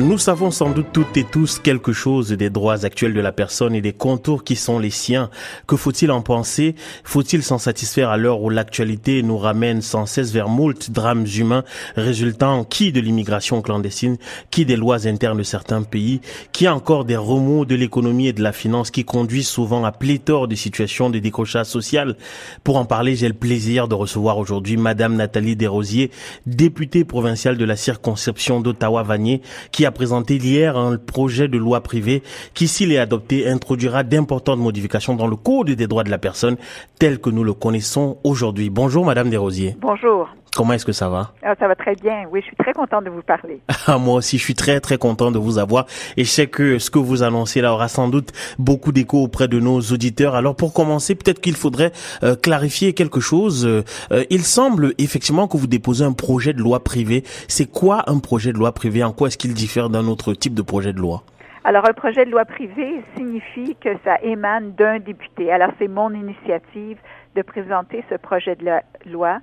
Nous 0.00 0.16
savons 0.16 0.50
sans 0.50 0.70
doute 0.70 0.86
toutes 0.94 1.14
et 1.18 1.24
tous 1.24 1.58
quelque 1.58 1.92
chose 1.92 2.30
des 2.30 2.48
droits 2.48 2.86
actuels 2.86 3.12
de 3.12 3.20
la 3.20 3.32
personne 3.32 3.74
et 3.74 3.82
des 3.82 3.92
contours 3.92 4.44
qui 4.44 4.56
sont 4.56 4.78
les 4.78 4.88
siens. 4.88 5.28
Que 5.66 5.76
faut-il 5.76 6.10
en 6.10 6.22
penser? 6.22 6.74
Faut-il 7.04 7.42
s'en 7.42 7.58
satisfaire 7.58 8.08
à 8.08 8.16
l'heure 8.16 8.40
où 8.40 8.48
l'actualité 8.48 9.22
nous 9.22 9.36
ramène 9.36 9.82
sans 9.82 10.06
cesse 10.06 10.32
vers 10.32 10.48
moult 10.48 10.90
drames 10.90 11.26
humains 11.26 11.64
résultant 11.96 12.64
qui 12.64 12.92
de 12.92 13.00
l'immigration 13.00 13.60
clandestine, 13.60 14.16
qui 14.50 14.64
des 14.64 14.76
lois 14.76 15.06
internes 15.06 15.36
de 15.36 15.42
certains 15.42 15.82
pays, 15.82 16.22
qui 16.52 16.66
encore 16.66 17.04
des 17.04 17.18
remous 17.18 17.66
de 17.66 17.74
l'économie 17.74 18.28
et 18.28 18.32
de 18.32 18.42
la 18.42 18.52
finance 18.52 18.90
qui 18.90 19.04
conduisent 19.04 19.48
souvent 19.48 19.84
à 19.84 19.92
pléthore 19.92 20.48
de 20.48 20.54
situations 20.54 21.10
de 21.10 21.18
décrochage 21.18 21.66
social? 21.66 22.16
Pour 22.64 22.78
en 22.78 22.86
parler, 22.86 23.16
j'ai 23.16 23.28
le 23.28 23.34
plaisir 23.34 23.86
de 23.86 23.94
recevoir 23.94 24.38
aujourd'hui 24.38 24.78
Madame 24.78 25.14
Nathalie 25.14 25.56
Desrosiers, 25.56 26.10
députée 26.46 27.04
provinciale 27.04 27.58
de 27.58 27.66
la 27.66 27.76
circonscription 27.76 28.62
d'Ottawa-Vanier, 28.62 29.42
qui 29.72 29.84
a 29.84 29.89
présenté 29.90 30.36
hier 30.36 30.76
un 30.76 30.96
projet 30.96 31.48
de 31.48 31.58
loi 31.58 31.80
privée 31.82 32.22
qui, 32.54 32.68
s'il 32.68 32.92
est 32.92 32.98
adopté, 32.98 33.48
introduira 33.48 34.02
d'importantes 34.02 34.58
modifications 34.58 35.14
dans 35.14 35.26
le 35.26 35.36
Code 35.36 35.70
des 35.70 35.86
droits 35.86 36.04
de 36.04 36.10
la 36.10 36.18
personne 36.18 36.56
tel 36.98 37.20
que 37.20 37.30
nous 37.30 37.44
le 37.44 37.54
connaissons 37.54 38.18
aujourd'hui. 38.24 38.70
Bonjour, 38.70 39.04
Madame 39.04 39.30
Desrosiers. 39.30 39.76
Bonjour. 39.80 40.28
Comment 40.56 40.72
est-ce 40.72 40.84
que 40.84 40.92
ça 40.92 41.08
va? 41.08 41.32
Ah, 41.42 41.54
Ça 41.58 41.68
va 41.68 41.74
très 41.74 41.94
bien. 41.94 42.24
Oui, 42.30 42.40
je 42.40 42.46
suis 42.46 42.56
très 42.56 42.72
content 42.72 43.00
de 43.02 43.10
vous 43.10 43.22
parler. 43.22 43.60
Ah, 43.86 43.98
moi 43.98 44.16
aussi, 44.16 44.38
je 44.38 44.44
suis 44.44 44.54
très 44.54 44.78
très 44.78 44.98
content 44.98 45.30
de 45.30 45.38
vous 45.38 45.58
avoir 45.58 45.86
et 46.16 46.24
je 46.24 46.30
sais 46.30 46.46
que 46.46 46.78
ce 46.78 46.90
que 46.90 46.98
vous 46.98 47.22
annoncez 47.22 47.60
là 47.60 47.72
aura 47.72 47.88
sans 47.88 48.08
doute 48.08 48.30
beaucoup 48.58 48.92
d'écho 48.92 49.22
auprès 49.22 49.48
de 49.48 49.58
nos 49.58 49.80
auditeurs. 49.80 50.34
Alors 50.34 50.54
pour 50.54 50.74
commencer, 50.74 51.14
peut-être 51.14 51.40
qu'il 51.40 51.56
faudrait 51.56 51.90
euh, 52.22 52.36
clarifier 52.36 52.92
quelque 52.92 53.20
chose. 53.20 53.66
Euh, 53.66 53.82
il 54.28 54.42
semble 54.42 54.92
effectivement 54.98 55.48
que 55.48 55.56
vous 55.56 55.66
déposez 55.66 56.04
un 56.04 56.12
projet 56.12 56.52
de 56.52 56.60
loi 56.60 56.84
privé. 56.84 57.24
C'est 57.48 57.70
quoi 57.70 58.04
un 58.08 58.18
projet 58.18 58.52
de 58.52 58.58
loi 58.58 58.72
privé 58.72 59.02
En 59.02 59.12
quoi 59.12 59.28
est-ce 59.28 59.38
qu'il 59.38 59.54
diffère 59.54 59.88
d'un 59.88 60.06
autre 60.06 60.34
type 60.34 60.54
de 60.54 60.62
projet 60.62 60.92
de 60.92 61.00
loi? 61.00 61.22
Alors, 61.64 61.86
un 61.88 61.92
projet 61.92 62.24
de 62.24 62.30
loi 62.30 62.44
privé 62.44 63.02
signifie 63.16 63.76
que 63.82 63.90
ça 64.04 64.16
émane 64.22 64.72
d'un 64.72 64.98
député. 64.98 65.52
Alors, 65.52 65.70
c'est 65.78 65.88
mon 65.88 66.10
initiative 66.14 66.96
de 67.36 67.42
présenter 67.42 68.02
ce 68.08 68.14
projet 68.16 68.56
de 68.56 68.70
loi 69.10 69.36
euh, 69.36 69.38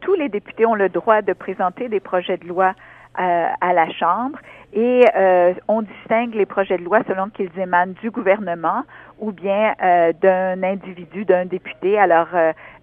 tous 0.00 0.14
les 0.14 0.28
députés 0.28 0.66
ont 0.66 0.74
le 0.74 0.88
droit 0.88 1.22
de 1.22 1.32
présenter 1.32 1.88
des 1.88 2.00
projets 2.00 2.36
de 2.36 2.48
loi 2.48 2.74
euh, 3.20 3.46
à 3.60 3.72
la 3.72 3.88
Chambre 3.92 4.40
et 4.74 5.04
euh, 5.16 5.54
on 5.68 5.82
distingue 5.82 6.34
les 6.34 6.46
projets 6.46 6.76
de 6.76 6.82
loi 6.82 7.00
selon 7.08 7.30
qu'ils 7.30 7.50
émanent 7.58 7.94
du 8.02 8.10
gouvernement 8.10 8.82
ou 9.20 9.30
bien 9.30 9.74
d'un 10.20 10.62
individu, 10.62 11.24
d'un 11.24 11.46
député. 11.46 11.96
Alors, 11.96 12.26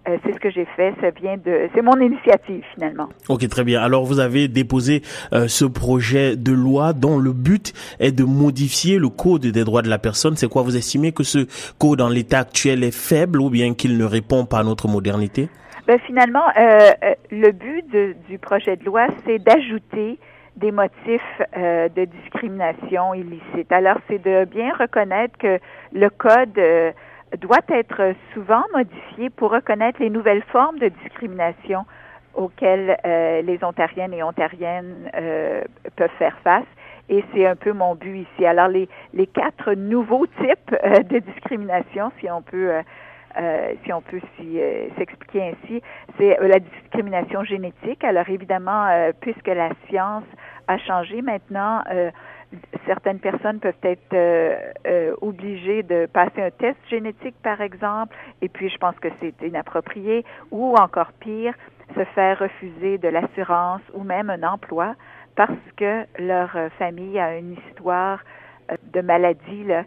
c'est 0.06 0.32
ce 0.32 0.40
que 0.40 0.50
j'ai 0.50 0.64
fait. 0.76 0.94
Ça 1.02 1.10
vient 1.10 1.36
de, 1.36 1.68
c'est 1.74 1.82
mon 1.82 2.00
initiative 2.00 2.64
finalement. 2.74 3.10
Ok, 3.28 3.46
très 3.48 3.64
bien. 3.64 3.82
Alors, 3.82 4.04
vous 4.06 4.18
avez 4.18 4.48
déposé 4.48 5.02
ce 5.30 5.64
projet 5.66 6.34
de 6.36 6.52
loi 6.52 6.94
dont 6.94 7.18
le 7.18 7.32
but 7.34 7.74
est 8.00 8.12
de 8.12 8.24
modifier 8.24 8.98
le 8.98 9.10
code 9.10 9.42
des 9.42 9.64
droits 9.64 9.82
de 9.82 9.90
la 9.90 9.98
personne. 9.98 10.34
C'est 10.36 10.48
quoi? 10.48 10.62
Vous 10.62 10.76
estimez 10.76 11.12
que 11.12 11.22
ce 11.22 11.46
code 11.78 12.00
en 12.00 12.08
l'état 12.08 12.40
actuel 12.40 12.82
est 12.82 12.96
faible 12.96 13.40
ou 13.42 13.50
bien 13.50 13.74
qu'il 13.74 13.98
ne 13.98 14.04
répond 14.04 14.46
pas 14.46 14.60
à 14.60 14.64
notre 14.64 14.88
modernité? 14.88 15.50
Ben, 15.86 15.98
finalement, 16.06 16.44
euh, 16.56 16.92
euh, 17.02 17.14
le 17.30 17.50
but 17.50 17.84
du 18.28 18.38
projet 18.38 18.76
de 18.76 18.84
loi, 18.84 19.08
c'est 19.26 19.38
d'ajouter 19.38 20.18
des 20.56 20.72
motifs 20.72 21.42
euh, 21.56 21.88
de 21.88 22.04
discrimination 22.04 23.14
illicite. 23.14 23.70
Alors, 23.70 23.98
c'est 24.08 24.22
de 24.22 24.44
bien 24.44 24.72
reconnaître 24.74 25.36
que 25.38 25.58
le 25.92 26.10
code 26.10 26.60
doit 27.38 27.64
être 27.68 28.14
souvent 28.34 28.62
modifié 28.74 29.30
pour 29.30 29.50
reconnaître 29.50 30.00
les 30.00 30.10
nouvelles 30.10 30.42
formes 30.52 30.78
de 30.78 30.88
discrimination 30.88 31.84
auxquelles 32.34 32.96
les 33.04 33.58
Ontariennes 33.62 34.12
et 34.12 34.22
Ontariennes 34.22 35.10
peuvent 35.96 36.10
faire 36.18 36.36
face. 36.44 36.66
Et 37.08 37.24
c'est 37.32 37.46
un 37.46 37.56
peu 37.56 37.72
mon 37.72 37.94
but 37.94 38.18
ici. 38.18 38.46
Alors, 38.46 38.68
les, 38.68 38.88
les 39.14 39.26
quatre 39.26 39.72
nouveaux 39.72 40.26
types 40.26 40.76
de 41.10 41.18
discrimination, 41.18 42.12
si 42.20 42.30
on 42.30 42.42
peut 42.42 42.72
euh, 43.38 43.74
si 43.84 43.92
on 43.92 44.02
peut 44.02 44.20
euh, 44.40 44.88
s'expliquer 44.98 45.50
ainsi, 45.50 45.82
c'est 46.18 46.38
euh, 46.40 46.48
la 46.48 46.58
discrimination 46.58 47.44
génétique. 47.44 48.04
Alors 48.04 48.28
évidemment, 48.28 48.88
puisque 49.20 49.46
la 49.48 49.70
science 49.88 50.24
a 50.68 50.78
changé 50.78 51.22
maintenant, 51.22 51.82
certaines 52.86 53.18
personnes 53.18 53.58
peuvent 53.58 53.74
être 53.82 55.16
obligées 55.22 55.82
de 55.82 56.06
passer 56.06 56.42
un 56.42 56.50
test 56.50 56.78
génétique, 56.88 57.34
par 57.42 57.60
exemple, 57.60 58.14
et 58.40 58.48
puis 58.48 58.68
je 58.68 58.76
pense 58.78 58.94
que 58.96 59.08
c'est 59.20 59.34
inapproprié, 59.42 60.24
ou 60.50 60.74
encore 60.76 61.12
pire, 61.20 61.54
se 61.94 62.04
faire 62.14 62.38
refuser 62.38 62.98
de 62.98 63.08
l'assurance 63.08 63.82
ou 63.94 64.02
même 64.02 64.30
un 64.30 64.42
emploi 64.42 64.94
parce 65.34 65.52
que 65.76 66.04
leur 66.18 66.50
famille 66.78 67.18
a 67.18 67.38
une 67.38 67.54
histoire 67.54 68.20
de 68.92 69.00
maladie 69.00 69.64
là, 69.64 69.84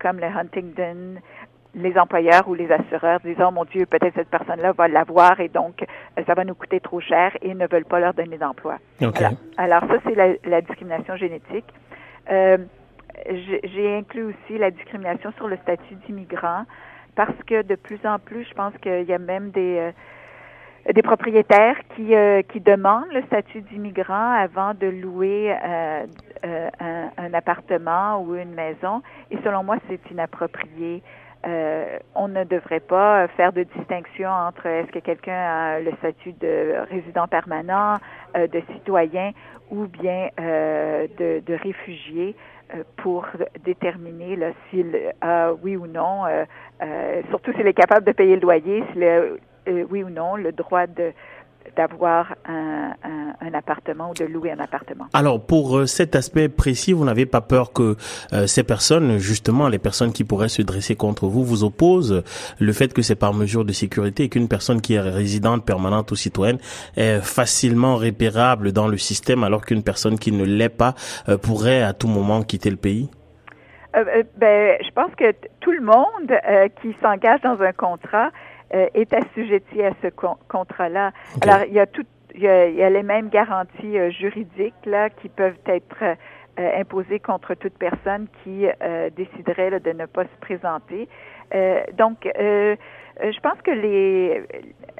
comme 0.00 0.18
le 0.18 0.26
Huntington 0.26 1.20
les 1.74 1.98
employeurs 1.98 2.48
ou 2.48 2.54
les 2.54 2.70
assureurs 2.70 3.20
disent 3.20 3.36
oh 3.40 3.50
mon 3.50 3.64
Dieu 3.64 3.86
peut-être 3.86 4.14
cette 4.14 4.30
personne-là 4.30 4.72
va 4.72 4.88
l'avoir 4.88 5.40
et 5.40 5.48
donc 5.48 5.82
euh, 5.82 6.22
ça 6.26 6.34
va 6.34 6.44
nous 6.44 6.54
coûter 6.54 6.80
trop 6.80 7.00
cher 7.00 7.36
et 7.42 7.54
ne 7.54 7.66
veulent 7.66 7.84
pas 7.84 8.00
leur 8.00 8.14
donner 8.14 8.38
d'emploi. 8.38 8.78
Alors, 9.56 9.82
ça 9.82 9.94
c'est 10.04 10.14
la, 10.44 10.60
discrimination 10.60 11.16
génétique. 11.16 11.66
Euh, 12.30 12.58
j'ai 13.26 13.96
inclus 13.96 14.24
aussi 14.24 14.58
la 14.58 14.70
discrimination 14.70 15.32
sur 15.36 15.48
le 15.48 15.56
statut 15.58 15.94
d'immigrant 16.06 16.64
parce 17.14 17.36
que 17.46 17.62
de 17.62 17.74
plus 17.76 18.00
en 18.04 18.18
plus, 18.18 18.44
je 18.44 18.54
pense 18.54 18.74
qu'il 18.82 19.04
y 19.04 19.12
a 19.12 19.18
même 19.18 19.50
des 19.50 19.78
euh, 19.78 19.92
des 20.92 21.02
propriétaires 21.02 21.76
qui 21.94 22.14
qui 22.48 22.60
demandent 22.60 23.12
le 23.12 23.22
statut 23.22 23.62
d'immigrant 23.62 24.32
avant 24.32 24.74
de 24.74 24.86
louer 24.86 25.52
un, 25.52 26.04
un, 27.16 27.34
appartement 27.34 28.20
ou 28.22 28.34
une 28.34 28.54
maison 28.54 29.02
et 29.30 29.38
selon 29.44 29.64
moi 29.64 29.76
c'est 29.88 30.00
inapproprié. 30.10 31.02
Euh, 31.46 31.98
on 32.14 32.28
ne 32.28 32.44
devrait 32.44 32.80
pas 32.80 33.28
faire 33.28 33.52
de 33.52 33.64
distinction 33.64 34.30
entre 34.30 34.64
est-ce 34.66 34.90
que 34.90 34.98
quelqu'un 34.98 35.34
a 35.34 35.80
le 35.80 35.92
statut 35.98 36.32
de 36.32 36.76
résident 36.90 37.26
permanent, 37.28 37.96
euh, 38.34 38.46
de 38.46 38.62
citoyen 38.72 39.32
ou 39.70 39.86
bien 39.86 40.30
euh, 40.40 41.06
de, 41.18 41.42
de, 41.44 41.54
réfugié 41.54 42.34
pour 42.96 43.26
déterminer 43.62 44.38
s'il 44.70 44.98
a 45.20 45.52
oui 45.62 45.76
ou 45.76 45.86
non, 45.86 46.22
surtout 47.28 47.52
s'il 47.52 47.66
est 47.66 47.74
capable 47.74 48.06
de 48.06 48.12
payer 48.12 48.34
le 48.36 48.40
loyer, 48.40 48.82
s'il 48.90 49.38
a 49.66 49.70
oui 49.90 50.02
ou 50.02 50.10
non 50.10 50.36
le 50.36 50.52
droit 50.52 50.86
de 50.86 51.12
d'avoir 51.76 52.34
un, 52.46 52.92
un, 53.40 53.54
appartement 53.54 54.10
ou 54.10 54.14
de 54.14 54.24
louer 54.24 54.52
un 54.52 54.58
appartement. 54.58 55.06
Alors 55.12 55.44
pour 55.44 55.78
euh, 55.78 55.86
cet 55.86 56.14
aspect 56.14 56.48
précis, 56.48 56.92
vous 56.92 57.04
n'avez 57.04 57.26
pas 57.26 57.40
peur 57.40 57.72
que 57.72 57.96
euh, 58.32 58.46
ces 58.46 58.62
personnes, 58.62 59.18
justement 59.18 59.68
les 59.68 59.78
personnes 59.78 60.12
qui 60.12 60.24
pourraient 60.24 60.48
se 60.48 60.62
dresser 60.62 60.96
contre 60.96 61.26
vous, 61.26 61.44
vous 61.44 61.64
opposent 61.64 62.22
le 62.58 62.72
fait 62.72 62.92
que 62.92 63.02
c'est 63.02 63.16
par 63.16 63.34
mesure 63.34 63.64
de 63.64 63.72
sécurité 63.72 64.24
et 64.24 64.28
qu'une 64.28 64.48
personne 64.48 64.80
qui 64.80 64.94
est 64.94 65.00
résidente, 65.00 65.64
permanente 65.64 66.10
ou 66.10 66.16
citoyenne 66.16 66.58
est 66.96 67.20
facilement 67.20 67.96
repérable 67.96 68.72
dans 68.72 68.88
le 68.88 68.98
système 68.98 69.44
alors 69.44 69.64
qu'une 69.64 69.82
personne 69.82 70.18
qui 70.18 70.32
ne 70.32 70.44
l'est 70.44 70.68
pas 70.68 70.94
euh, 71.28 71.38
pourrait 71.38 71.82
à 71.82 71.92
tout 71.92 72.08
moment 72.08 72.42
quitter 72.42 72.70
le 72.70 72.76
pays? 72.76 73.10
ben, 74.36 74.76
je 74.84 74.90
pense 74.90 75.14
que 75.14 75.32
tout 75.60 75.70
le 75.70 75.80
monde 75.80 76.36
qui 76.82 76.96
s'engage 77.00 77.40
dans 77.42 77.60
un 77.62 77.72
contrat 77.72 78.32
euh, 78.74 78.88
est 78.94 79.14
assujetti 79.14 79.82
à 79.84 79.92
ce 80.02 80.08
contrat-là. 80.48 81.12
Alors, 81.42 81.64
il 81.68 81.74
y 81.74 81.78
a 81.78 81.86
tout, 81.86 82.04
il 82.34 82.42
y 82.42 82.48
a, 82.48 82.90
les 82.90 83.02
mêmes 83.04 83.28
garanties 83.28 83.98
euh, 83.98 84.10
juridiques 84.10 84.74
là 84.84 85.10
qui 85.10 85.28
peuvent 85.28 85.60
être 85.66 86.02
euh, 86.02 86.80
imposées 86.80 87.20
contre 87.20 87.54
toute 87.54 87.78
personne 87.78 88.26
qui 88.42 88.66
déciderait 89.16 89.78
de 89.78 89.92
ne 89.92 90.06
pas 90.06 90.24
se 90.24 90.40
présenter. 90.40 91.08
donc, 91.96 92.28
je 92.36 93.40
pense 93.40 93.60
que 93.62 93.72
les, 93.72 94.40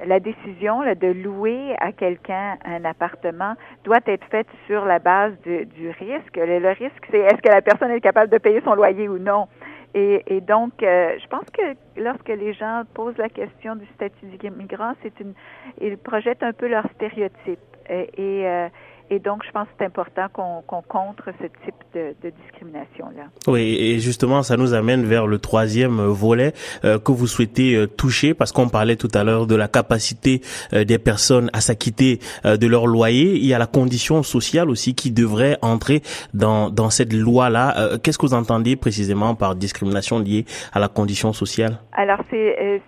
la 0.05 0.19
décision 0.19 0.81
de 0.81 1.07
louer 1.13 1.77
à 1.81 1.93
quelqu'un 1.93 2.59
un 2.65 2.85
appartement 2.85 3.55
doit 3.85 4.01
être 4.07 4.27
faite 4.33 4.49
sur 4.67 4.85
la 4.85 4.99
base 4.99 5.33
du 5.45 5.91
risque. 5.91 6.37
le 6.37 6.69
risque, 6.71 7.07
c'est 7.11 7.21
est-ce 7.21 7.41
que 7.41 7.49
la 7.49 7.63
personne 7.63 7.93
est 7.93 8.01
capable 8.01 8.33
de 8.33 8.39
payer 8.39 8.61
son 8.65 8.75
loyer 8.75 9.09
ou 9.09 9.19
non? 9.19 9.47
Et, 9.95 10.25
et 10.27 10.41
donc, 10.41 10.83
euh, 10.83 11.17
je 11.23 11.27
pense 11.29 11.47
que 11.51 11.63
lorsque 11.97 12.29
les 12.29 12.53
gens 12.53 12.83
posent 12.95 13.17
la 13.17 13.29
question 13.29 13.77
du 13.77 13.87
statut 13.95 14.27
d'immigrant, 14.41 14.95
c'est 15.03 15.19
une, 15.21 15.35
ils 15.81 15.97
projettent 15.97 16.43
un 16.43 16.53
peu 16.53 16.67
leur 16.67 16.85
stéréotype. 16.97 17.61
Et, 17.89 18.11
et, 18.17 18.49
euh, 18.49 18.69
Et 19.11 19.19
donc, 19.19 19.43
je 19.47 19.51
pense 19.51 19.67
que 19.69 19.75
c'est 19.79 19.85
important 19.85 20.27
qu'on 20.33 20.83
contre 20.83 21.25
ce 21.39 21.47
type 21.65 21.75
de, 21.95 22.15
de 22.23 22.33
discrimination-là. 22.43 23.25
Oui, 23.47 23.77
et 23.79 23.99
justement, 23.99 24.43
ça 24.43 24.57
nous 24.57 24.73
amène 24.73 25.05
vers 25.05 25.27
le 25.27 25.39
troisième 25.39 26.01
volet 26.01 26.53
euh, 26.85 26.99
que 26.99 27.13
vous 27.13 27.27
souhaitez 27.27 27.75
euh, 27.75 27.87
toucher, 27.87 28.33
parce 28.33 28.51
qu'on 28.51 28.69
parlait 28.69 28.97
tout 28.97 29.11
à 29.15 29.23
l'heure 29.23 29.47
de 29.47 29.55
la 29.55 29.69
capacité 29.69 30.41
euh, 30.73 30.85
des 30.85 30.99
personnes 30.99 31.51
à 31.53 31.61
s'acquitter 31.61 32.19
de 32.45 32.67
leur 32.67 32.87
loyer. 32.87 33.37
Il 33.37 33.45
y 33.45 33.55
a 33.55 33.59
la 33.59 33.67
condition 33.67 34.23
sociale 34.23 34.71
aussi 34.71 34.95
qui 34.95 35.11
devrait 35.11 35.59
entrer 35.61 36.03
dans, 36.33 36.71
dans 36.71 36.91
cette 36.91 37.13
loi-là. 37.13 37.99
Qu'est-ce 38.03 38.19
que 38.19 38.27
vous 38.27 38.35
entendez 38.35 38.77
précisément 38.77 39.35
par 39.35 39.55
discrimination 39.55 40.19
liée 40.19 40.47
à 40.73 40.81
la 40.81 40.89
condition 40.89 41.33
sociale? 41.33 41.79
Alors, 41.93 42.21
c'est 42.31 42.81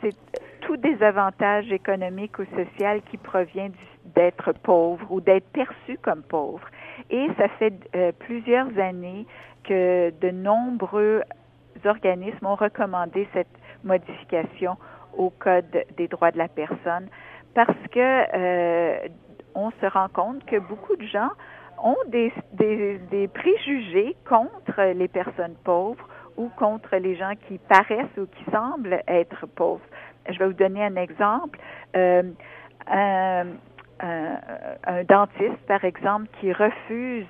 tout 0.67 0.77
désavantage 0.77 1.71
économique 1.71 2.41
ou 2.41 2.45
social 2.57 3.01
qui 3.09 3.17
provient 3.17 3.71
d'être 4.17 4.53
pauvre 4.53 5.07
ou 5.11 5.21
d'être 5.21 5.49
perçu 5.53 5.97
comme 6.03 6.23
pauvre. 6.23 6.67
Et 7.09 7.29
ça 7.39 7.49
fait 7.61 7.73
euh, 7.95 8.11
plusieurs 8.19 8.77
années 8.77 9.27
que 9.63 10.11
de 10.21 10.31
nombreux 10.31 11.23
organismes 11.85 12.47
ont 12.47 12.57
recommandé 12.57 13.29
cette 13.33 13.47
modification 13.85 14.77
au 15.17 15.31
Code 15.31 15.85
des 15.97 16.09
droits 16.09 16.33
de 16.33 16.39
la 16.39 16.49
personne 16.49 17.09
parce 17.55 17.79
que 17.93 18.37
euh, 18.37 19.09
on 19.55 19.71
se 19.71 19.87
rend 19.87 20.09
compte 20.09 20.45
que 20.47 20.59
beaucoup 20.59 20.97
de 20.97 21.07
gens 21.07 21.31
ont 21.83 21.97
des, 22.09 22.33
des, 22.55 22.99
des, 23.11 23.29
préjugés 23.29 24.17
contre 24.29 24.83
les 24.95 25.09
personnes 25.09 25.55
pauvres 25.63 26.09
ou 26.37 26.49
contre 26.57 26.97
les 26.97 27.15
gens 27.15 27.35
qui 27.47 27.59
paraissent 27.59 28.17
ou 28.19 28.27
qui 28.27 28.51
semblent 28.51 29.01
être 29.07 29.47
pauvres. 29.47 29.85
Je 30.29 30.39
vais 30.39 30.47
vous 30.47 30.53
donner 30.53 30.85
un 30.85 30.97
exemple. 30.97 31.59
Euh, 31.97 32.23
un, 32.89 33.47
un, 34.01 35.05
dentiste, 35.05 35.59
par 35.67 35.85
exemple, 35.85 36.27
qui 36.41 36.53
refuse 36.53 37.27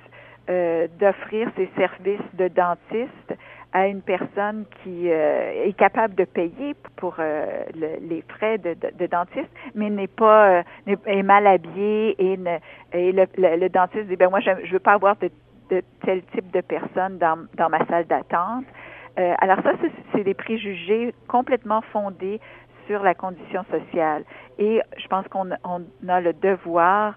euh, 0.49 0.87
d'offrir 0.99 1.49
ses 1.57 1.69
services 1.77 2.21
de 2.35 2.47
dentiste 2.47 3.35
à 3.73 3.87
une 3.87 4.01
personne 4.01 4.63
qui 4.81 5.11
euh, 5.11 5.65
est 5.65 5.73
capable 5.73 6.15
de 6.15 6.23
payer 6.23 6.73
pour 6.95 7.15
euh, 7.19 7.63
les 7.75 8.23
frais 8.29 8.57
de, 8.57 8.73
de, 8.73 8.97
de, 8.97 9.07
dentiste, 9.07 9.49
mais 9.75 9.89
n'est 9.89 10.07
pas 10.07 10.63
est 10.85 11.23
mal 11.23 11.47
habillé 11.47 12.15
et, 12.17 12.37
ne, 12.37 12.57
et 12.93 13.11
le, 13.11 13.25
le, 13.37 13.67
dentiste 13.67 14.07
dit 14.07 14.15
ben 14.15 14.29
moi 14.29 14.39
je, 14.39 14.71
veux 14.71 14.79
pas 14.79 14.93
avoir 14.93 15.17
de, 15.17 15.29
de 15.69 15.81
tel 16.05 16.23
type 16.33 16.49
de 16.51 16.61
personne 16.61 17.17
dans, 17.17 17.45
dans 17.55 17.69
ma 17.69 17.85
salle 17.87 18.05
d'attente. 18.05 18.63
alors 19.17 19.57
ça, 19.63 19.73
c'est 20.13 20.23
des 20.23 20.33
préjugés 20.33 21.13
complètement 21.27 21.81
fondés 21.91 22.39
sur 22.87 23.03
la 23.03 23.13
condition 23.13 23.63
sociale. 23.69 24.23
Et 24.57 24.81
je 24.97 25.07
pense 25.07 25.27
qu'on 25.27 25.51
a 25.51 26.21
le 26.21 26.33
devoir 26.33 27.15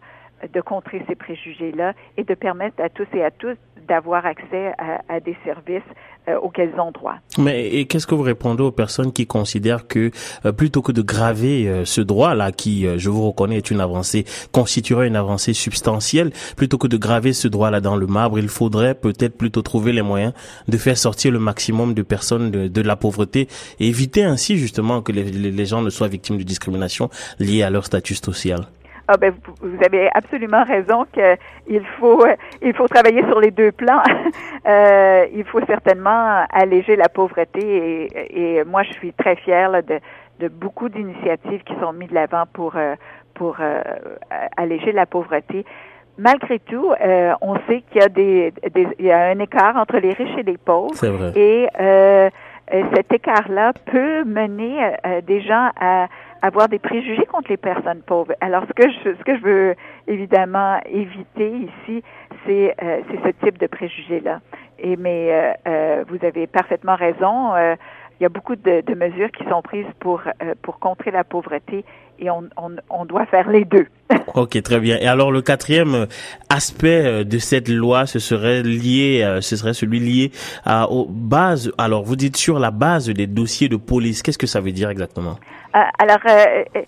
de 0.52 0.61
contrer 0.61 1.05
ces 1.08 1.14
préjugés-là 1.14 1.93
et 2.17 2.25
de 2.25 2.34
permettre 2.34 2.82
à 2.82 2.88
tous 2.88 3.06
et 3.12 3.22
à 3.22 3.31
tous 3.31 3.56
d'avoir 3.88 4.25
accès 4.26 4.72
à, 5.08 5.20
des 5.20 5.37
services 5.44 5.82
droit. 6.93 7.14
Mais 7.38 7.69
et 7.69 7.87
qu'est-ce 7.87 8.06
que 8.06 8.14
vous 8.14 8.22
répondez 8.22 8.62
aux 8.62 8.70
personnes 8.70 9.12
qui 9.12 9.26
considèrent 9.26 9.87
que 9.87 10.11
euh, 10.44 10.52
plutôt 10.52 10.82
que 10.82 10.93
de 10.93 11.02
graver 11.02 11.69
euh, 11.69 11.84
ce 11.84 12.00
droit-là, 12.00 12.52
qui 12.52 12.87
je 12.96 13.11
vous 13.11 13.26
reconnais 13.26 13.56
est 13.56 13.70
une 13.70 13.81
avancée, 13.81 14.25
constituerait 14.52 15.08
une 15.08 15.17
avancée 15.17 15.52
substantielle, 15.52 16.31
plutôt 16.56 16.78
que 16.78 16.87
de 16.87 16.96
graver 16.96 17.32
ce 17.32 17.49
droit-là 17.49 17.81
dans 17.81 17.96
le 17.96 18.06
marbre, 18.06 18.38
il 18.38 18.49
faudrait 18.49 18.94
peut-être 18.94 19.37
plutôt 19.37 19.62
trouver 19.62 19.93
les 19.93 20.02
moyens 20.02 20.32
de 20.69 20.76
faire 20.76 20.96
sortir 20.96 21.32
le 21.32 21.38
maximum 21.38 21.94
de 21.94 22.02
personnes 22.02 22.50
de, 22.50 22.69
de 22.69 22.81
la 22.82 22.96
pauvreté 22.96 23.49
et 23.78 23.88
éviter 23.88 24.25
ainsi 24.25 24.56
justement 24.56 25.02
que 25.02 25.12
les, 25.12 25.25
les 25.25 25.67
gens 25.67 25.82
ne 25.82 25.90
soient 25.90 26.08
victimes 26.08 26.38
de 26.38 26.43
discrimination 26.43 27.11
liée 27.38 27.62
à 27.62 27.70
leur 27.70 27.84
statut 27.84 28.14
social. 28.14 28.67
Ah 29.12 29.17
ben 29.17 29.35
vous, 29.61 29.77
avez 29.85 30.09
absolument 30.15 30.62
raison 30.62 31.05
qu'il 31.12 31.85
faut 31.99 32.25
il 32.62 32.73
faut 32.75 32.87
travailler 32.87 33.25
sur 33.27 33.41
les 33.41 33.51
deux 33.51 33.73
plans. 33.73 34.03
euh, 34.69 35.27
il 35.35 35.43
faut 35.43 35.61
certainement 35.67 36.47
alléger 36.49 36.95
la 36.95 37.09
pauvreté 37.09 37.61
et, 37.61 38.59
et 38.59 38.65
moi 38.65 38.85
je 38.85 38.93
suis 38.93 39.12
très 39.12 39.35
fière 39.35 39.83
de, 39.83 39.99
de 40.39 40.47
beaucoup 40.47 40.89
d'initiatives 40.89 41.65
qui 41.65 41.75
sont 41.81 41.93
mises 41.93 42.11
de 42.11 42.15
l'avant 42.15 42.45
pour 42.53 42.77
euh, 42.77 42.95
pour 43.35 43.57
euh, 43.59 43.83
alléger 44.57 44.93
la 44.93 45.07
pauvreté. 45.07 45.65
Malgré 46.17 46.61
tout, 46.61 46.93
euh, 46.93 47.33
on 47.41 47.56
sait 47.67 47.83
qu'il 47.91 48.03
y 48.03 48.05
a 48.05 48.09
des, 48.09 48.53
des, 48.73 48.87
il 49.01 49.06
y 49.06 49.11
a 49.11 49.25
un 49.27 49.41
écart 49.41 49.77
entre 49.77 49.97
les 49.97 50.13
riches 50.13 50.39
et 50.39 50.45
les 50.45 50.59
pauvres. 50.59 50.95
Vrai. 50.95 51.33
Et 51.35 51.69
cet 52.70 53.12
écart-là 53.12 53.72
peut 53.87 54.25
mener 54.25 54.94
des 55.26 55.40
gens 55.40 55.70
à 55.81 56.06
avoir 56.43 56.69
des 56.69 56.78
préjugés 56.78 57.26
contre 57.26 57.50
les 57.50 57.56
personnes 57.56 58.02
pauvres. 58.02 58.34
Alors, 58.40 58.64
ce 58.67 58.72
que 58.72 58.90
je, 58.90 59.14
ce 59.14 59.25
que 59.25 59.37
je 59.37 59.43
veux 59.43 59.75
évidemment 60.06 60.81
éviter 60.87 61.50
ici, 61.50 62.02
c'est 62.46 62.75
euh, 62.82 63.00
ce 63.25 63.44
type 63.44 63.58
de 63.58 63.67
préjugés-là. 63.67 64.40
Et 64.78 64.96
mais 64.96 65.28
euh, 65.31 65.52
euh, 65.69 66.05
vous 66.08 66.25
avez 66.25 66.46
parfaitement 66.46 66.96
raison. 66.96 67.55
Euh, 67.55 67.76
il 68.20 68.25
y 68.25 68.26
a 68.26 68.28
beaucoup 68.28 68.55
de, 68.55 68.82
de, 68.82 68.94
mesures 68.94 69.31
qui 69.32 69.44
sont 69.49 69.62
prises 69.62 69.87
pour 69.99 70.20
euh, 70.20 70.55
pour 70.62 70.78
contrer 70.78 71.11
la 71.11 71.25
pauvreté 71.25 71.84
et 72.19 72.31
on, 72.31 72.44
on, 72.58 72.76
on 72.90 73.06
doit 73.06 73.25
faire 73.26 73.49
les 73.49 73.64
deux. 73.64 73.87
ok, 74.34 74.62
très 74.62 74.78
bien. 74.78 74.99
Et 75.00 75.06
alors 75.06 75.32
le 75.32 75.40
quatrième 75.40 76.06
aspect 76.50 77.25
de 77.25 77.38
cette 77.38 77.69
loi, 77.70 78.06
ce 78.06 78.19
serait 78.19 78.62
lié, 78.62 79.38
ce 79.40 79.56
serait 79.56 79.72
celui 79.72 80.00
lié 80.00 80.31
à, 80.64 80.90
aux 80.90 81.06
bases. 81.08 81.72
Alors 81.78 82.05
vous 82.05 82.17
dites 82.17 82.37
sur 82.37 82.58
la 82.58 82.70
base 82.70 83.08
des 83.08 83.26
dossiers 83.26 83.70
de 83.70 83.76
police. 83.76 84.22
Qu'est-ce 84.22 84.37
que 84.37 84.46
ça 84.46 84.61
veut 84.61 84.72
dire 84.72 84.90
exactement? 84.90 85.38
Euh, 85.76 85.81
alors, 85.99 86.19
euh, 86.26 86.64
euh, 86.76 86.82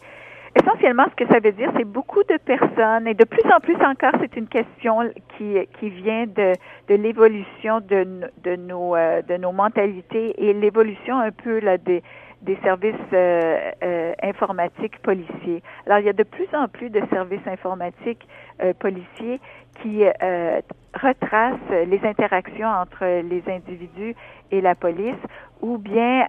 essentiellement, 0.54 1.04
ce 1.10 1.24
que 1.24 1.32
ça 1.32 1.40
veut 1.40 1.52
dire, 1.52 1.70
c'est 1.76 1.84
beaucoup 1.84 2.22
de 2.24 2.36
personnes, 2.36 3.06
et 3.06 3.14
de 3.14 3.24
plus 3.24 3.44
en 3.52 3.60
plus 3.60 3.76
encore, 3.76 4.12
c'est 4.20 4.36
une 4.36 4.48
question 4.48 5.10
qui, 5.36 5.56
qui 5.78 5.88
vient 5.90 6.26
de, 6.26 6.52
de 6.88 6.94
l'évolution 6.94 7.80
de, 7.80 8.30
de, 8.42 8.56
nos, 8.56 8.94
de 8.96 9.36
nos 9.36 9.52
mentalités 9.52 10.34
et 10.38 10.52
l'évolution 10.52 11.18
un 11.18 11.30
peu 11.30 11.60
des, 11.84 12.02
des 12.42 12.58
services 12.62 12.94
informatiques 14.22 14.98
policiers. 15.02 15.62
Alors, 15.86 15.98
il 16.00 16.06
y 16.06 16.10
a 16.10 16.12
de 16.12 16.22
plus 16.22 16.48
en 16.52 16.68
plus 16.68 16.90
de 16.90 17.00
services 17.10 17.46
informatiques 17.46 18.26
policiers 18.78 19.40
qui 19.80 20.04
retracent 21.00 21.70
les 21.86 22.00
interactions 22.04 22.68
entre 22.68 23.04
les 23.22 23.42
individus 23.48 24.14
et 24.50 24.60
la 24.60 24.74
police 24.74 25.22
ou 25.62 25.78
bien 25.78 26.26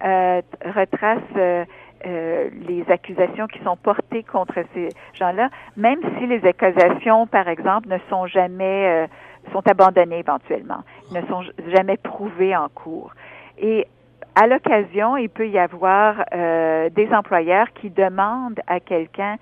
retracent 0.65 1.67
euh, 2.05 2.49
les 2.67 2.83
accusations 2.89 3.47
qui 3.47 3.59
sont 3.63 3.77
portées 3.77 4.23
contre 4.23 4.55
ces 4.73 4.89
gens-là, 5.13 5.49
même 5.77 5.99
si 6.17 6.27
les 6.27 6.45
accusations, 6.45 7.27
par 7.27 7.47
exemple, 7.47 7.87
ne 7.87 7.97
sont 8.09 8.27
jamais 8.27 8.87
euh, 8.87 9.07
sont 9.51 9.65
abandonnées 9.67 10.19
éventuellement, 10.19 10.83
ne 11.11 11.21
sont 11.27 11.43
jamais 11.73 11.97
prouvées 11.97 12.55
en 12.55 12.69
cours. 12.69 13.13
Et 13.57 13.87
à 14.35 14.47
l'occasion, 14.47 15.17
il 15.17 15.29
peut 15.29 15.47
y 15.47 15.59
avoir 15.59 16.23
euh, 16.33 16.89
des 16.89 17.09
employeurs 17.13 17.71
qui 17.73 17.89
demandent 17.89 18.59
à 18.67 18.79
quelqu'un 18.79 19.37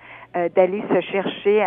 d'aller 0.56 0.82
se 0.90 1.00
chercher 1.02 1.62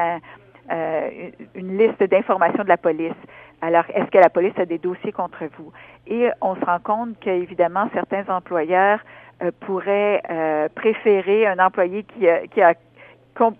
une 1.53 1.77
liste 1.77 2.01
d'informations 2.01 2.63
de 2.63 2.69
la 2.69 2.77
police. 2.77 3.13
Alors, 3.62 3.83
est-ce 3.94 4.09
que 4.12 4.18
la 4.18 4.30
police 4.30 4.57
a 4.57 4.65
des 4.65 4.80
dossiers 4.80 5.12
contre 5.12 5.44
vous? 5.57 5.71
Et 6.07 6.30
on 6.42 6.56
se 6.56 6.65
rend 6.65 6.80
compte 6.80 7.19
qu'évidemment, 7.19 7.89
certains 7.94 8.27
employeurs 8.27 9.00
euh, 9.00 9.25
pourrait 9.60 10.22
euh, 10.30 10.70
préférer 10.74 11.48
un 11.48 11.60
employé 11.60 12.04
qui, 12.04 12.26
qui 12.52 12.62
a 12.62 12.74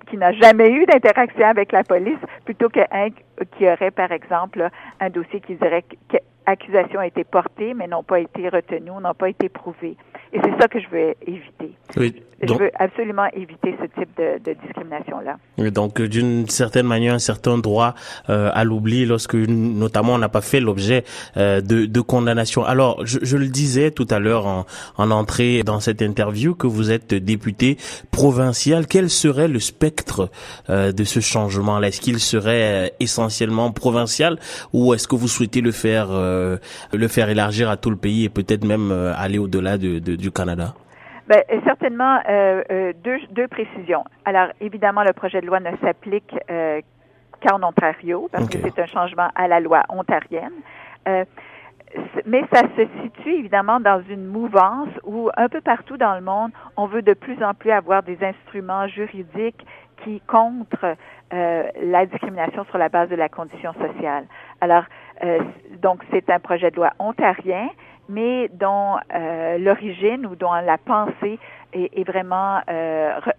qui 0.10 0.18
n'a 0.18 0.32
jamais 0.32 0.72
eu 0.72 0.86
d'interaction 0.86 1.46
avec 1.48 1.72
la 1.72 1.84
police 1.84 2.18
plutôt 2.46 2.70
qu'un 2.70 3.10
qui 3.58 3.68
aurait, 3.68 3.92
par 3.92 4.12
exemple, 4.12 4.70
un 5.00 5.10
dossier 5.10 5.42
qui 5.42 5.56
dirait 5.56 5.84
qu'accusation 6.08 7.00
a 7.00 7.08
été 7.08 7.24
portée, 7.24 7.74
mais 7.74 7.88
n'ont 7.88 8.04
pas 8.04 8.20
été 8.20 8.48
retenues, 8.48 8.92
n'ont 9.02 9.14
pas 9.14 9.30
été 9.30 9.50
prouvées. 9.50 9.98
Et 10.34 10.40
c'est 10.44 10.62
ça 10.62 10.68
que 10.68 10.80
je 10.80 10.88
veux 10.90 11.14
éviter. 11.26 11.72
Oui, 11.98 12.16
je 12.42 12.54
veux 12.54 12.72
absolument 12.78 13.28
éviter 13.34 13.76
ce 13.80 13.86
type 14.00 14.10
de, 14.18 14.44
de 14.44 14.58
discrimination-là. 14.62 15.38
Donc, 15.72 16.02
d'une 16.02 16.48
certaine 16.50 16.86
manière, 16.86 17.14
un 17.14 17.20
certain 17.20 17.58
droit 17.58 17.96
euh, 18.30 18.50
à 18.54 18.64
l'oubli 18.64 19.06
lorsque, 19.06 19.36
notamment, 19.36 20.16
on 20.16 20.18
n'a 20.18 20.30
pas 20.30 20.42
fait 20.42 20.60
l'objet 20.60 21.04
euh, 21.38 21.62
de, 21.62 21.86
de, 21.86 22.02
condamnation. 22.02 22.66
Alors, 22.66 23.06
je, 23.06 23.20
je, 23.22 23.38
le 23.38 23.48
disais 23.48 23.92
tout 23.92 24.08
à 24.10 24.20
l'heure 24.20 24.46
en, 24.46 24.66
en 24.98 25.12
entrée 25.12 25.64
dans 25.64 25.80
cette 25.80 26.02
interview 26.02 26.56
que 26.56 26.68
vous 26.68 26.92
êtes 26.92 27.14
député 27.14 27.78
provincial. 28.12 28.88
Quel 28.88 29.10
serait 29.10 29.48
le 29.48 29.60
spectre 29.60 30.30
euh, 30.70 30.92
de 30.92 31.04
ce 31.04 31.22
changement-là? 31.22 31.88
Est-ce 31.88 32.02
qu'il 32.02 32.20
serait 32.20 32.86
euh, 32.86 32.90
essentiellement 33.00 33.72
provincial 33.72 34.38
ou 34.74 34.94
est-ce 34.94 35.08
que 35.08 35.16
vous 35.16 35.28
souhaitez 35.28 35.62
le 35.62 35.72
faire, 35.72 36.08
euh, 36.12 36.58
le 36.94 37.08
faire 37.08 37.30
élargir 37.30 37.70
à 37.70 37.78
tout 37.78 37.90
le 37.90 37.96
pays 37.96 38.26
et 38.26 38.30
peut-être 38.30 38.66
même 38.66 38.92
euh, 38.92 39.14
aller 39.16 39.38
au-delà 39.38 39.78
de, 39.78 40.00
de, 40.00 40.15
du 40.18 40.32
Canada? 40.32 40.74
Ben, 41.28 41.42
certainement 41.64 42.20
euh, 42.30 42.64
euh, 42.72 42.94
deux, 43.04 43.18
deux, 43.32 43.48
précisions. 43.48 44.04
Alors, 44.26 44.50
évidemment, 44.62 45.04
le 45.04 45.14
projet 45.14 45.42
de 45.42 45.48
loi 45.48 45.60
ne 45.60 45.76
s'applique 45.78 46.36
euh, 46.52 46.82
qu'en 47.42 47.64
Ontario, 47.64 48.30
parce 48.32 48.48
que 48.48 48.58
c'est 48.60 48.80
un 48.80 48.86
changement 48.86 49.30
à 49.36 49.48
la 49.48 49.60
loi 49.60 49.84
ontarienne. 49.90 50.54
Euh, 51.08 51.26
mais 52.26 52.44
ça 52.52 52.62
se 52.76 52.88
situe 53.02 53.34
évidemment 53.34 53.80
dans 53.80 54.04
une 54.10 54.26
mouvance 54.26 54.90
où 55.04 55.30
un 55.38 55.48
peu 55.50 55.62
partout 55.62 55.98
dans 55.98 56.16
le 56.16 56.22
monde, 56.22 56.52
on 56.78 56.88
veut 56.88 57.02
de 57.02 57.14
plus 57.14 57.42
en 57.44 57.54
plus 57.54 57.72
avoir 57.72 58.04
des 58.04 58.18
instruments 58.24 58.88
juridiques 58.88 59.66
qui 60.04 60.22
contre 60.28 60.96
euh, 61.34 61.64
la 61.82 62.06
discrimination 62.06 62.66
sur 62.66 62.78
la 62.78 62.90
base 62.90 63.10
de 63.10 63.16
la 63.16 63.30
condition 63.30 63.74
sociale. 63.74 64.26
Alors, 64.62 64.84
euh, 65.24 65.40
donc 65.82 66.04
c'est 66.12 66.30
un 66.30 66.40
projet 66.40 66.70
de 66.72 66.76
loi 66.76 66.92
ontarien, 67.00 67.70
mais 68.10 68.50
dont 68.54 68.96
euh, 69.14 69.58
l'origine 69.58 70.26
ou 70.26 70.36
dont 70.36 70.54
la 70.54 70.78
pensée 70.78 71.40
est, 71.74 71.98
est 71.98 72.04
vraiment 72.04 72.62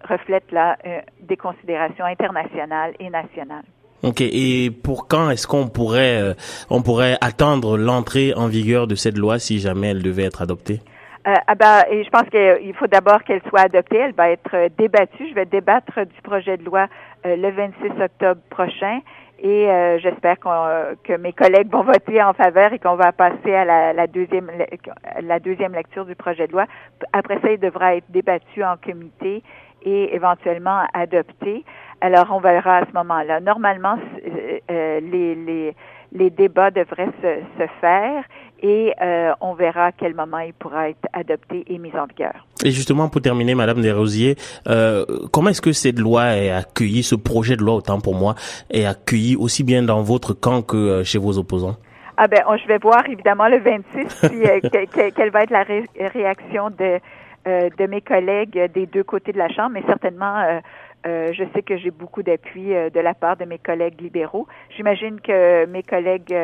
reflète 0.09 0.51
là 0.51 0.77
des 1.21 1.37
considérations 1.37 2.05
internationales 2.05 2.93
et 2.99 3.09
nationales. 3.09 3.65
Ok. 4.03 4.21
Et 4.21 4.69
pour 4.83 5.07
quand 5.07 5.31
est-ce 5.31 5.47
qu'on 5.47 5.67
pourrait 5.67 6.35
on 6.69 6.81
pourrait 6.83 7.17
attendre 7.21 7.77
l'entrée 7.77 8.33
en 8.35 8.47
vigueur 8.47 8.85
de 8.87 8.95
cette 8.95 9.17
loi 9.17 9.39
si 9.39 9.59
jamais 9.59 9.89
elle 9.89 10.03
devait 10.03 10.25
être 10.25 10.41
adoptée? 10.41 10.81
Euh, 11.27 11.33
ah 11.45 11.55
ben, 11.55 11.83
et 11.91 12.05
je 12.05 12.09
pense 12.09 12.29
qu'il 12.29 12.73
faut 12.75 12.87
d'abord 12.87 13.21
qu'elle 13.23 13.41
soit 13.49 13.61
adoptée. 13.61 13.97
Elle 13.97 14.13
va 14.13 14.29
être 14.29 14.53
euh, 14.53 14.69
débattue. 14.77 15.27
Je 15.29 15.33
vais 15.33 15.45
débattre 15.45 16.05
du 16.05 16.21
projet 16.23 16.55
de 16.55 16.63
loi 16.63 16.87
euh, 17.25 17.35
le 17.35 17.51
26 17.51 18.01
octobre 18.01 18.39
prochain. 18.49 19.01
Et 19.39 19.67
j'espère 19.99 20.39
que 20.39 21.17
mes 21.17 21.33
collègues 21.33 21.71
vont 21.71 21.83
voter 21.93 22.21
en 22.23 22.33
faveur 22.33 22.73
et 22.73 22.79
qu'on 22.79 22.95
va 22.95 23.11
passer 23.11 23.53
à 23.53 23.65
la, 23.65 23.93
la, 23.93 24.07
deuxième 24.07 24.49
la 25.21 25.39
deuxième 25.39 25.73
lecture 25.73 26.05
du 26.05 26.15
projet 26.15 26.47
de 26.47 26.53
loi. 26.53 26.65
Après 27.13 27.39
ça, 27.41 27.51
il 27.51 27.59
devra 27.59 27.95
être 27.95 28.09
débattu 28.09 28.63
en 28.63 28.77
comité 28.77 29.43
et 29.83 30.15
éventuellement 30.15 30.83
adopté. 30.93 31.63
Alors, 32.01 32.27
on 32.31 32.39
verra 32.39 32.77
à 32.77 32.85
ce 32.85 32.93
moment-là. 32.93 33.39
Normalement, 33.39 33.97
les, 34.69 35.35
les, 35.35 35.75
les 36.11 36.29
débats 36.29 36.71
devraient 36.71 37.11
se, 37.21 37.39
se 37.57 37.67
faire 37.81 38.23
et 38.61 38.93
euh, 39.01 39.33
on 39.41 39.53
verra 39.53 39.87
à 39.87 39.91
quel 39.91 40.15
moment 40.15 40.39
il 40.39 40.53
pourra 40.53 40.89
être 40.89 41.07
adopté 41.13 41.63
et 41.67 41.77
mis 41.77 41.95
en 41.95 42.05
vigueur. 42.05 42.47
Et 42.63 42.71
justement, 42.71 43.09
pour 43.09 43.21
terminer, 43.21 43.55
Madame 43.55 43.81
Desrosiers, 43.81 44.35
euh, 44.67 45.05
comment 45.31 45.49
est-ce 45.49 45.61
que 45.61 45.73
cette 45.73 45.99
loi 45.99 46.35
est 46.35 46.49
accueillie, 46.49 47.03
ce 47.03 47.15
projet 47.15 47.55
de 47.55 47.61
loi, 47.61 47.75
autant 47.75 47.99
pour 47.99 48.15
moi, 48.15 48.35
est 48.71 48.85
accueilli 48.85 49.35
aussi 49.35 49.63
bien 49.63 49.83
dans 49.83 50.01
votre 50.01 50.33
camp 50.33 50.61
que 50.61 50.77
euh, 50.77 51.03
chez 51.03 51.19
vos 51.19 51.37
opposants? 51.37 51.75
Ah 52.17 52.27
ben, 52.27 52.41
je 52.59 52.67
vais 52.67 52.79
voir 52.79 53.07
évidemment 53.07 53.47
le 53.47 53.59
26 53.59 54.27
puis, 54.29 54.43
euh, 54.47 54.59
quelle 55.15 55.29
va 55.29 55.43
être 55.43 55.51
la 55.51 55.63
réaction 56.09 56.71
de, 56.71 56.99
de 57.45 57.87
mes 57.87 58.01
collègues 58.01 58.71
des 58.73 58.87
deux 58.87 59.03
côtés 59.03 59.33
de 59.33 59.37
la 59.37 59.49
Chambre, 59.49 59.71
mais 59.73 59.83
certainement 59.85 60.59
je 61.05 61.43
sais 61.53 61.61
que 61.61 61.77
j'ai 61.77 61.91
beaucoup 61.91 62.23
d'appui 62.23 62.67
de 62.69 62.99
la 62.99 63.13
part 63.13 63.37
de 63.37 63.45
mes 63.45 63.59
collègues 63.59 64.01
libéraux. 64.01 64.47
J'imagine 64.75 65.21
que 65.21 65.65
mes 65.65 65.83
collègues 65.83 66.35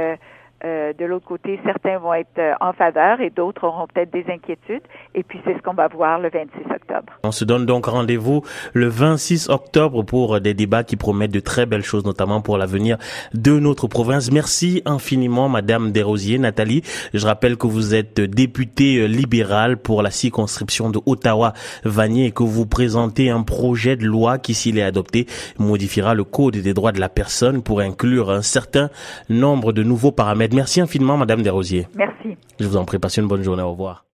euh, 0.66 0.94
de 0.94 1.06
l'autre 1.06 1.26
côté, 1.26 1.60
certains 1.66 1.98
vont 1.98 2.14
être 2.14 2.38
euh, 2.38 2.54
en 2.62 2.72
faveur 2.72 3.20
et 3.20 3.30
d'autres 3.30 3.66
auront 3.66 3.86
peut-être 3.94 4.12
des 4.12 4.26
inquiétudes. 4.30 4.84
Et 5.14 5.24
puis, 5.24 5.42
c'est 5.44 5.56
ce 5.58 5.62
qu'on 5.62 5.74
va 5.74 5.90
voir 5.90 6.20
le 6.20 6.30
26 6.30 6.72
octobre. 6.74 7.14
On 7.24 7.32
se 7.32 7.44
donne 7.44 7.66
donc 7.66 7.86
rendez-vous 7.86 8.44
le 8.74 8.88
26 8.88 9.50
octobre 9.50 10.04
pour 10.04 10.40
des 10.40 10.54
débats 10.54 10.84
qui 10.84 10.96
promettent 10.96 11.34
de 11.34 11.42
très 11.42 11.66
belles 11.66 11.84
choses, 11.84 12.06
notamment 12.06 12.42
pour 12.42 12.58
l'avenir 12.58 12.98
de 13.34 13.60
notre 13.60 13.88
province. 13.88 14.32
Merci 14.32 14.82
infiniment, 14.86 15.50
Madame 15.50 15.92
Desrosiers. 15.92 16.38
Nathalie, 16.38 16.82
je 17.14 17.26
rappelle 17.26 17.58
que 17.58 17.68
vous 17.68 17.94
êtes 17.94 18.22
députée 18.22 19.00
euh, 19.00 19.06
libérale 19.06 19.78
pour 19.78 20.02
la 20.02 20.12
circonscription 20.12 20.90
de 20.90 21.00
Ottawa-Vanier 21.06 22.28
et 22.28 22.32
que 22.32 22.44
vous 22.44 22.66
présentez 22.66 23.30
un 23.30 23.44
projet 23.44 23.98
de 23.98 24.06
loi 24.06 24.38
qui, 24.38 24.54
s'il 24.54 24.78
est 24.78 24.84
adopté, 24.84 25.28
modifiera 25.60 26.14
le 26.14 26.24
Code 26.24 26.56
des 26.56 26.74
droits 26.74 26.94
de 26.94 27.02
la 27.02 27.10
personne 27.10 27.62
pour 27.64 27.82
inclure 27.82 28.32
un 28.32 28.42
certain 28.42 28.90
nombre 29.30 29.74
de 29.74 29.84
nouveaux 29.84 30.12
paramètres 30.12 30.53
Merci 30.54 30.82
infiniment, 30.82 31.18
Madame 31.18 31.42
Desrosiers. 31.42 31.88
Merci. 31.96 32.38
Je 32.60 32.68
vous 32.68 32.78
en 32.78 32.86
prie, 32.86 33.00
passez 33.00 33.22
une 33.22 33.28
bonne 33.28 33.44
journée. 33.44 33.64
Au 33.64 33.72
revoir. 33.72 34.06